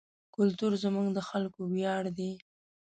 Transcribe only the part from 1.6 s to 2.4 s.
ویاړ دی.